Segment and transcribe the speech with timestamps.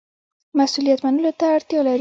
[0.57, 1.89] مسوولیت منلو ته اړتیا لري